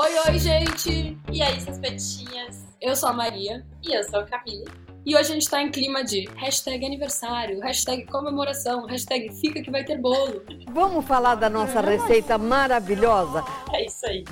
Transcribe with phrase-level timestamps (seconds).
[0.00, 1.18] Oi, oi, gente!
[1.28, 2.64] E aí, suas petinhas?
[2.80, 3.66] Eu sou a Maria.
[3.82, 4.70] E eu sou a Camila.
[5.04, 9.72] E hoje a gente tá em clima de hashtag aniversário, hashtag comemoração, hashtag fica que
[9.72, 10.44] vai ter bolo.
[10.70, 13.42] Vamos falar da nossa receita maravilhosa?
[13.72, 14.24] É isso aí.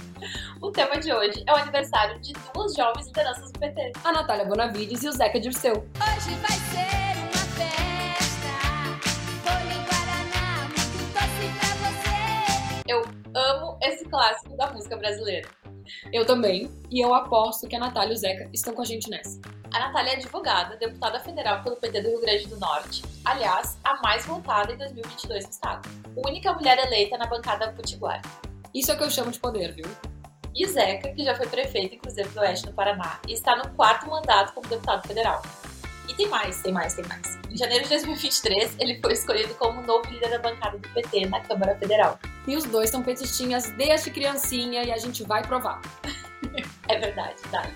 [0.62, 3.90] O tema de hoje é o aniversário de duas jovens lideranças do PT.
[4.04, 5.72] A Natália Bonavides e o Zeca Dirceu.
[5.72, 8.52] Hoje vai ser uma festa.
[9.42, 12.06] Bolo em Guaraná, muito doce pra você.
[12.86, 13.02] Eu
[13.34, 15.48] amo esse clássico música brasileira.
[16.12, 16.70] Eu também.
[16.90, 19.40] E eu aposto que a Natália e o Zeca estão com a gente nessa.
[19.72, 23.02] A Natália é advogada, deputada federal pelo PT do Rio Grande do Norte.
[23.24, 25.88] Aliás, a mais votada em 2022 no estado.
[26.16, 28.22] Única mulher eleita na bancada Potiguar.
[28.74, 29.86] Isso é o que eu chamo de poder, viu?
[30.54, 33.56] E o Zeca, que já foi prefeito em Cruzeiro do Oeste, no Paraná, e está
[33.56, 35.42] no quarto mandato como deputado federal.
[36.08, 37.38] E tem mais, tem mais, tem mais.
[37.50, 41.40] Em janeiro de 2023, ele foi escolhido como novo líder da bancada do PT na
[41.40, 42.18] Câmara Federal.
[42.46, 45.80] E os dois são petistinhas desde criancinha e a gente vai provar.
[46.88, 47.68] É verdade, tá?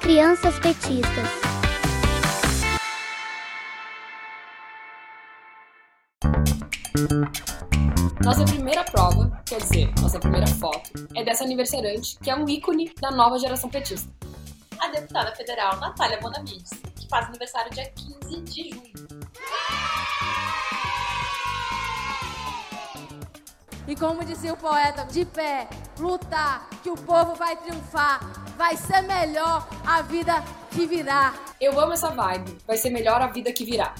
[0.00, 1.42] Crianças petistas.
[8.24, 12.92] Nossa primeira prova, quer dizer, nossa primeira foto, é dessa aniversariante, que é um ícone
[13.00, 14.08] da nova geração petista.
[14.78, 18.91] A deputada federal Natália Bonavides, que faz aniversário dia 15 de junho.
[23.86, 28.20] E como dizia o poeta, de pé, lutar, que o povo vai triunfar,
[28.56, 31.34] vai ser melhor a vida que virá.
[31.60, 33.94] Eu amo essa vibe, vai ser melhor a vida que virá.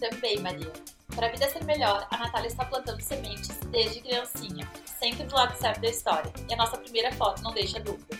[0.00, 0.72] Também, Maria.
[1.14, 4.66] Para a vida ser melhor, a Natália está plantando sementes desde criancinha,
[4.98, 6.32] sempre do lado certo da história.
[6.48, 8.18] E a nossa primeira foto não deixa dúvida.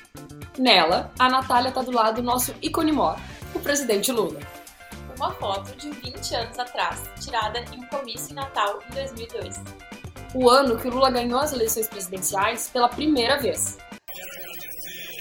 [0.58, 3.16] Nela, a Natália tá do lado do nosso ícone mor,
[3.54, 4.38] o presidente Lula.
[5.16, 9.60] Uma foto de 20 anos atrás, tirada em um comício em Natal em 2002.
[10.34, 13.76] O ano que o Lula ganhou as eleições presidenciais pela primeira vez.
[13.76, 15.20] Quero agradecer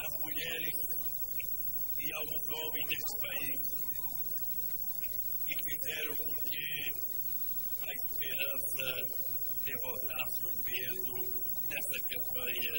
[0.00, 0.76] às mulheres
[1.98, 3.60] e aos homens país
[5.44, 6.64] que fizeram com que
[7.84, 8.86] a esperança
[9.62, 11.14] derrotasse o medo
[11.68, 12.74] nessa campanha.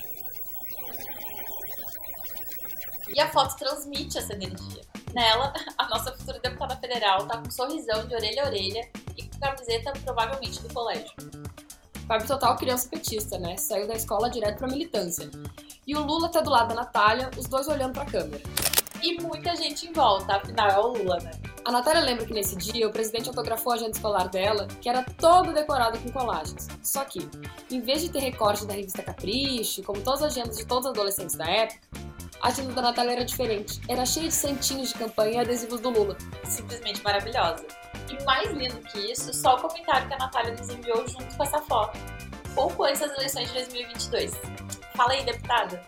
[3.15, 4.81] E a foto transmite essa energia.
[5.13, 9.08] Nela, a nossa futura deputada federal tá com um sorrisão de orelha a orelha
[9.39, 11.11] camiseta provavelmente do colégio.
[12.07, 13.55] Vibe total criança petista, né?
[13.57, 15.29] Saiu da escola direto pra militância.
[15.85, 18.41] E o Lula tá do lado da Natália, os dois olhando pra câmera.
[19.01, 21.31] E muita gente em volta, afinal é o Lula, né?
[21.63, 25.03] A Natália lembra que nesse dia o presidente autografou a agenda escolar dela, que era
[25.03, 26.67] toda decorada com colagens.
[26.83, 27.29] Só que,
[27.69, 30.91] em vez de ter recorte da revista Capricho, como todas as agendas de todos os
[30.91, 31.79] adolescentes da época,
[32.41, 33.81] a agenda da Natália era diferente.
[33.87, 36.17] Era cheia de santinhos de campanha e adesivos do Lula.
[36.45, 37.65] Simplesmente maravilhosa.
[38.09, 41.43] E mais lindo que isso, só o comentário que a Natália nos enviou junto com
[41.43, 41.97] essa foto.
[42.55, 44.33] Pouco antes das eleições de 2022.
[44.95, 45.79] Fala aí, deputada.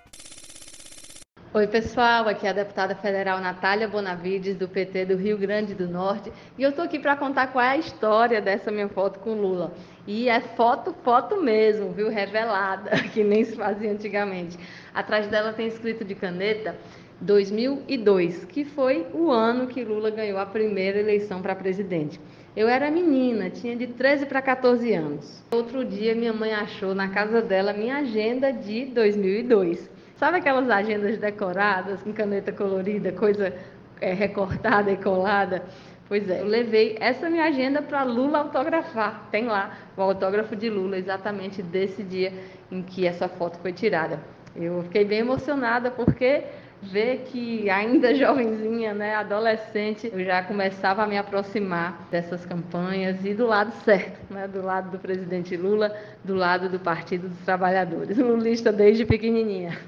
[1.54, 5.86] Oi, pessoal, aqui é a deputada federal Natália Bonavides, do PT do Rio Grande do
[5.86, 9.34] Norte, e eu estou aqui para contar qual é a história dessa minha foto com
[9.34, 9.74] Lula.
[10.08, 12.08] E é foto, foto mesmo, viu?
[12.08, 14.58] Revelada, que nem se fazia antigamente.
[14.94, 16.74] Atrás dela tem escrito de caneta
[17.22, 22.20] 2002, que foi o ano que Lula ganhou a primeira eleição para presidente.
[22.56, 25.44] Eu era menina, tinha de 13 para 14 anos.
[25.52, 29.90] Outro dia, minha mãe achou na casa dela minha agenda de 2002.
[30.16, 33.54] Sabe aquelas agendas decoradas com caneta colorida, coisa
[34.02, 35.64] é, recortada e colada?
[36.10, 39.30] Pois é, eu levei essa minha agenda para Lula autografar.
[39.32, 42.34] Tem lá o autógrafo de Lula, exatamente desse dia
[42.70, 44.20] em que essa foto foi tirada.
[44.54, 46.44] Eu fiquei bem emocionada porque
[46.82, 53.34] ver que ainda jovenzinha, né, adolescente, eu já começava a me aproximar dessas campanhas e
[53.34, 58.18] do lado certo, né, do lado do presidente Lula, do lado do Partido dos Trabalhadores.
[58.22, 59.80] Lulista desde pequenininha.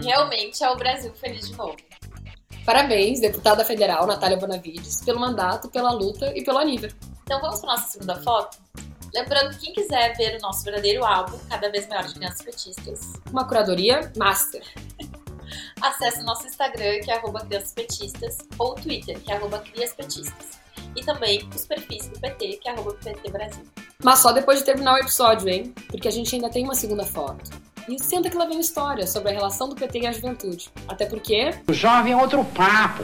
[0.00, 1.76] Realmente é o Brasil feliz de novo.
[2.64, 7.10] Parabéns, deputada federal Natália Bonavides, pelo mandato, pela luta e pelo aniversário.
[7.22, 8.69] Então vamos para nossa segunda foto?
[9.14, 13.00] Lembrando que quem quiser ver o nosso verdadeiro álbum, cada vez maior de crianças petistas,
[13.30, 14.62] Uma curadoria master.
[15.82, 20.60] acesse o nosso Instagram, que é arroba criançaspetistas, ou Twitter, que é arroba criaspetistas.
[20.96, 23.64] E também os perfis do PT, que é arroba PT Brasil.
[24.02, 25.74] Mas só depois de terminar o episódio, hein?
[25.88, 27.50] Porque a gente ainda tem uma segunda foto.
[27.88, 30.70] E senta que lá vem história sobre a relação do PT e a juventude.
[30.86, 33.02] Até porque O jovem é outro papo.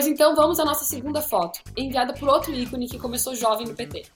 [0.00, 3.74] Pois então vamos à nossa segunda foto, enviada por outro ícone que começou jovem no
[3.74, 4.06] PT.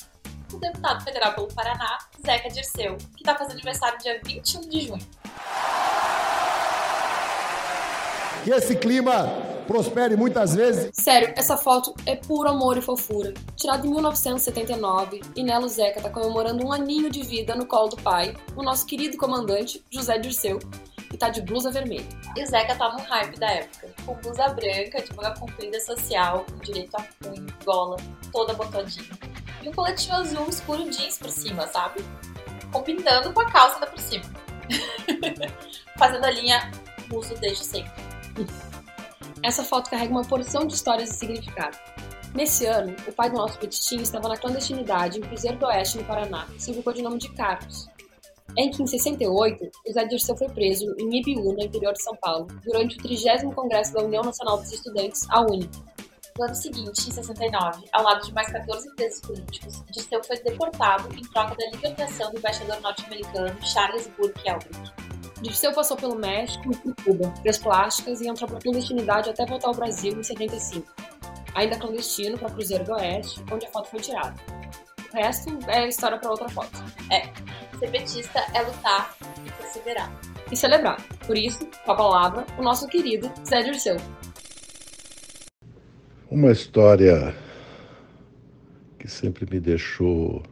[0.50, 5.06] O deputado federal pelo Paraná, Zeca Dirceu, que está fazendo aniversário dia 21 de junho.
[8.44, 9.28] Que esse clima
[9.66, 10.90] prospere muitas vezes.
[10.94, 13.34] Sério, essa foto é puro amor e fofura.
[13.54, 17.88] Tirada em 1979, e nela o Zeca tá comemorando um aninho de vida no colo
[17.88, 20.58] do pai, o nosso querido comandante, José Dirceu,
[21.14, 22.06] e tá de blusa vermelha.
[22.36, 26.44] E o Zeca tá no hype da época, com blusa branca, de manga comprida social,
[26.44, 27.96] com direito a punho, gola,
[28.32, 29.16] toda botadinha.
[29.62, 32.04] E um coletinho azul escuro jeans por cima, sabe?
[32.72, 34.24] Combinando com a calça da por cima.
[35.96, 36.72] Fazendo a linha
[37.12, 37.92] uso desde sempre.
[39.40, 41.78] Essa foto carrega uma porção de histórias e significado.
[42.34, 46.04] Nesse ano, o pai do nosso petitinho estava na clandestinidade em Cruzeiro do Oeste, no
[46.04, 47.88] Paraná, se ficou de nome de Carlos.
[48.56, 52.14] Em que, em 68, o Zé Dirceu foi preso em Ibiú, no interior de São
[52.16, 55.68] Paulo, durante o 30 Congresso da União Nacional dos Estudantes, a UNE.
[56.38, 61.08] No ano seguinte, em 69, ao lado de mais 14 presos políticos, Dirceu foi deportado
[61.16, 64.92] em troca da libertação do embaixador norte-americano Charles Burke Elbrick.
[65.42, 69.46] Dirceu passou pelo México e por Cuba, fez plásticas e entrou para a clandestinidade até
[69.46, 70.92] voltar ao Brasil em 75.
[71.54, 74.34] Ainda clandestino para Cruzeiro do Oeste, onde a foto foi tirada.
[75.14, 76.76] O resto é história para outra foto.
[77.08, 77.28] É,
[77.78, 79.16] ser petista é lutar
[79.46, 80.20] e perseverar.
[80.50, 81.00] E celebrar.
[81.24, 83.96] Por isso, com a palavra, o nosso querido Zé Dirceu.
[86.28, 87.32] Uma história
[88.98, 90.42] que sempre me deixou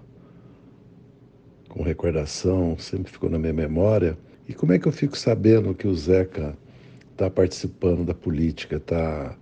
[1.69, 4.17] com recordação, sempre ficou na minha memória.
[4.49, 6.57] E como é que eu fico sabendo que o Zeca
[7.11, 8.79] está participando da política?
[8.79, 9.37] Tá...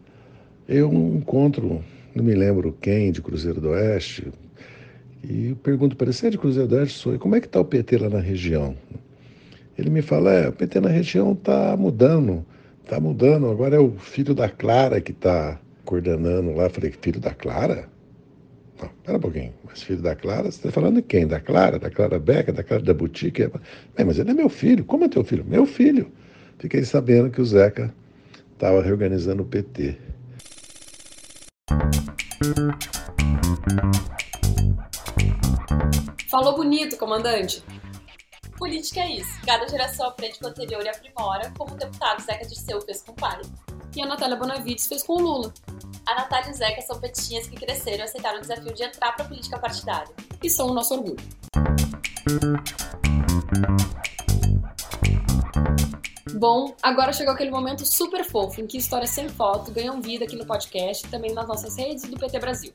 [0.66, 1.84] Eu encontro,
[2.14, 4.32] não me lembro quem, de Cruzeiro do Oeste,
[5.22, 6.98] e pergunto para ele, você é de Cruzeiro do Oeste?
[6.98, 7.14] Sou.
[7.14, 8.76] E como é que está o PT lá na região?
[9.76, 12.44] Ele me fala, é, o PT na região está mudando,
[12.82, 16.64] está mudando, agora é o filho da Clara que está coordenando lá.
[16.64, 17.88] Eu falei, filho da Clara?
[18.80, 21.26] Não, pera um pouquinho, mas filho da Clara, você está falando de quem?
[21.26, 21.78] Da Clara?
[21.78, 22.52] Da Clara Beca?
[22.52, 23.50] Da Clara da Boutique?
[23.96, 24.84] É, mas ele é meu filho.
[24.84, 25.44] Como é teu filho?
[25.44, 26.10] Meu filho.
[26.58, 27.92] Fiquei sabendo que o Zeca
[28.54, 29.96] estava reorganizando o PT.
[36.30, 37.64] Falou bonito, comandante.
[38.56, 39.40] Política é isso.
[39.44, 43.12] Cada geração aprende com o anterior e aprimora, como o deputado Zeca Dirceu fez com
[43.12, 43.40] o pai.
[43.96, 45.52] E a Natália Bonavides fez com o Lula.
[46.06, 49.12] A Natália e o Zeca são petinhas que cresceram e aceitaram o desafio de entrar
[49.12, 50.14] para a política partidária.
[50.42, 51.16] E são o nosso orgulho.
[56.34, 60.36] Bom, agora chegou aquele momento super fofo em que histórias sem foto ganham vida aqui
[60.36, 62.72] no podcast e também nas nossas redes do PT Brasil.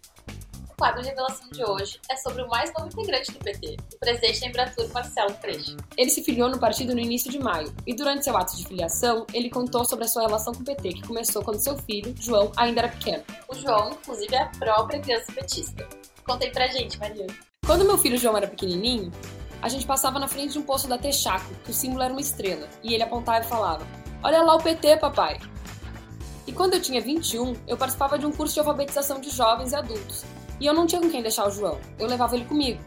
[0.76, 3.98] O quadro de revelação de hoje é sobre o mais novo integrante do PT, o
[3.98, 5.78] presidente da Embratur, Marcelo Freixo.
[5.96, 9.26] Ele se filiou no partido no início de maio e durante seu ato de filiação,
[9.34, 12.52] ele contou sobre a sua relação com o PT, que começou quando seu filho, João,
[12.58, 13.24] ainda era pequeno.
[13.48, 15.88] O João, inclusive, é a própria criança petista.
[16.26, 17.28] Contei pra gente, Maria.
[17.66, 19.14] Quando meu filho João era pequenininho,
[19.62, 22.20] a gente passava na frente de um poço da Texaco, que o símbolo era uma
[22.20, 23.88] estrela, e ele apontava e falava:
[24.22, 25.40] Olha lá o PT, papai!
[26.46, 29.76] E quando eu tinha 21, eu participava de um curso de alfabetização de jovens e
[29.76, 30.26] adultos,
[30.60, 32.82] e eu não tinha com quem deixar o João, eu levava ele comigo.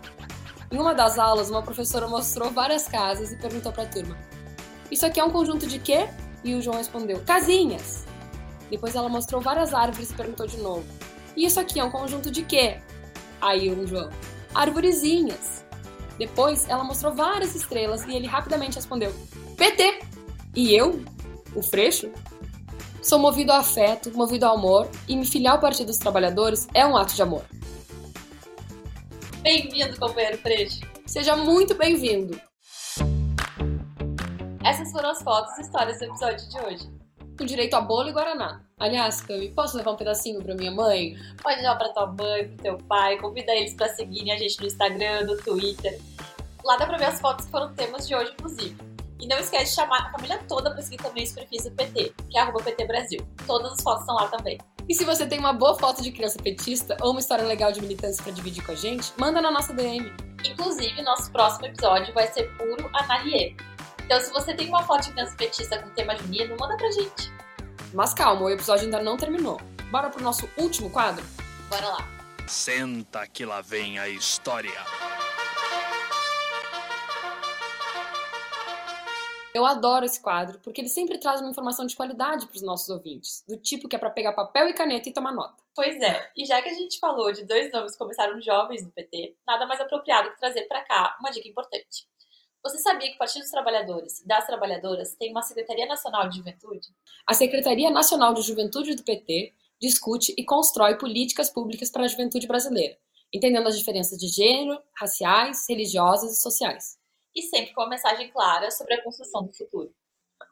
[0.70, 4.16] Em uma das aulas, uma professora mostrou várias casas e perguntou para a turma:
[4.90, 6.08] Isso aqui é um conjunto de quê?
[6.44, 8.06] E o João respondeu: Casinhas!
[8.70, 10.84] Depois ela mostrou várias árvores e perguntou de novo:
[11.36, 12.80] E isso aqui é um conjunto de quê?
[13.40, 14.10] Aí o João:
[14.54, 15.64] Arvorezinhas!
[16.18, 19.14] Depois ela mostrou várias estrelas e ele rapidamente respondeu:
[19.56, 20.00] PT!
[20.54, 21.02] E eu,
[21.54, 22.10] o Freixo,
[23.00, 26.84] sou movido a afeto, movido ao amor e me filiar ao Partido dos Trabalhadores é
[26.86, 27.44] um ato de amor.
[29.42, 30.80] Bem-vindo, companheiro Freixo.
[31.06, 32.40] Seja muito bem-vindo.
[34.64, 36.92] Essas foram as fotos e histórias do episódio de hoje.
[37.38, 38.60] Com direito a bolo e guaraná.
[38.80, 41.16] Aliás, Cami, posso levar um pedacinho pra minha mãe?
[41.40, 44.66] Pode levar pra tua mãe, pro teu pai, convida eles pra seguirem a gente no
[44.66, 46.00] Instagram, no Twitter.
[46.64, 48.76] Lá dá pra ver as fotos que foram temas de hoje, inclusive.
[49.20, 52.12] E não esquece de chamar a família toda pra seguir também os perfis do PT,
[52.28, 53.26] que é arroba PT Brasil.
[53.46, 54.58] Todas as fotos estão lá também.
[54.88, 57.80] E se você tem uma boa foto de criança petista ou uma história legal de
[57.80, 60.10] militância pra dividir com a gente, manda na nossa DM.
[60.44, 63.54] Inclusive, nosso próximo episódio vai ser puro Anarie.
[64.04, 67.30] Então, se você tem uma foto de criança petista com tema junino, manda pra gente.
[67.92, 69.60] Mas calma, o episódio ainda não terminou.
[69.90, 71.22] Bora pro nosso último quadro?
[71.68, 72.08] Bora lá.
[72.46, 74.80] Senta que lá vem a história.
[79.58, 82.88] Eu adoro esse quadro porque ele sempre traz uma informação de qualidade para os nossos
[82.90, 85.60] ouvintes, do tipo que é para pegar papel e caneta e tomar nota.
[85.74, 88.92] Pois é, e já que a gente falou de dois nomes que começaram jovens no
[88.92, 92.06] PT, nada mais apropriado que trazer para cá uma dica importante.
[92.62, 96.36] Você sabia que o Partido dos Trabalhadores e das Trabalhadoras tem uma Secretaria Nacional de
[96.36, 96.86] Juventude?
[97.26, 102.46] A Secretaria Nacional de Juventude do PT discute e constrói políticas públicas para a juventude
[102.46, 102.96] brasileira,
[103.34, 106.97] entendendo as diferenças de gênero, raciais, religiosas e sociais
[107.38, 109.94] e sempre com uma mensagem clara sobre a construção do futuro.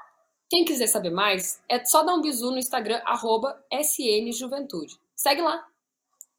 [0.49, 4.97] Quem quiser saber mais, é só dar um bisu no Instagram, arroba SNJuventude.
[5.13, 5.67] Segue lá!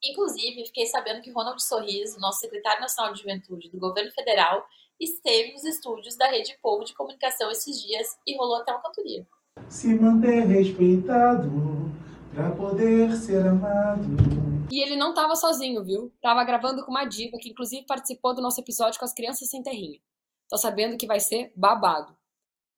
[0.03, 4.67] Inclusive, fiquei sabendo que Ronald Sorriso, nosso secretário nacional de juventude do governo federal,
[4.99, 9.27] esteve nos estúdios da Rede Povo de Comunicação esses dias e rolou até uma cantoria.
[9.69, 11.93] Se manter respeitado
[12.35, 14.03] pra poder ser amado.
[14.71, 16.13] E ele não tava sozinho, viu?
[16.23, 19.63] Tava gravando com uma diva que inclusive participou do nosso episódio com as crianças sem
[19.63, 19.99] terrinha.
[20.49, 22.17] Tô sabendo que vai ser babado.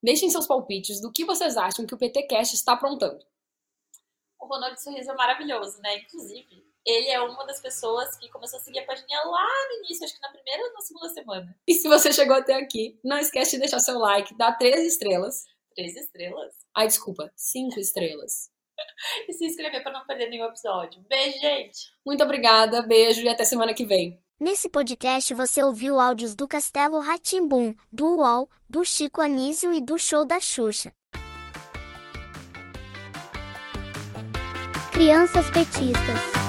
[0.03, 3.23] Deixem seus palpites do que vocês acham que o PT Cast está aprontando.
[4.41, 5.99] O Ronald Sorriso é maravilhoso, né?
[5.99, 10.05] Inclusive, ele é uma das pessoas que começou a seguir a página lá no início,
[10.05, 11.57] acho que na primeira ou na segunda semana.
[11.69, 15.45] E se você chegou até aqui, não esquece de deixar seu like, dar três estrelas.
[15.75, 16.55] Três estrelas?
[16.77, 18.51] Ai, desculpa, cinco estrelas.
[19.29, 21.03] e se inscrever para não perder nenhum episódio.
[21.09, 21.91] Beijo, gente!
[22.05, 24.21] Muito obrigada, beijo e até semana que vem.
[24.39, 29.99] Nesse podcast você ouviu áudios do Castelo Ratimbum, do UOL, do Chico Anísio e do
[29.99, 30.93] Show da Xuxa.
[34.93, 36.40] Crianças petistas.